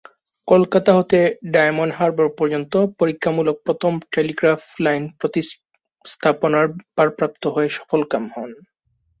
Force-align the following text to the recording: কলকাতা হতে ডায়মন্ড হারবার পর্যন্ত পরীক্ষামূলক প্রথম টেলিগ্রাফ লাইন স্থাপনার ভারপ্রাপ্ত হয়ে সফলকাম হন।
কলকাতা 0.47 0.91
হতে 0.93 1.19
ডায়মন্ড 1.51 1.91
হারবার 1.95 2.29
পর্যন্ত 2.39 2.73
পরীক্ষামূলক 2.99 3.55
প্রথম 3.65 3.91
টেলিগ্রাফ 4.13 4.61
লাইন 4.79 5.03
স্থাপনার 6.05 6.65
ভারপ্রাপ্ত 6.97 7.43
হয়ে 7.55 7.69
সফলকাম 7.77 8.23
হন। 8.35 8.49